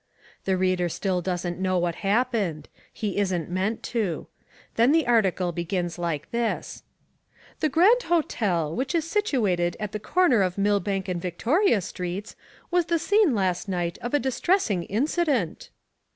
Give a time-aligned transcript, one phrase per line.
[0.45, 4.25] The reader still doesn't know what happened; he isn't meant to.
[4.73, 6.81] Then the article begins like this:
[7.59, 12.35] "The Grand Hotel, which is situated at the corner of Millbank and Victoria Streets,
[12.71, 15.69] was the scene last night of a distressing incident."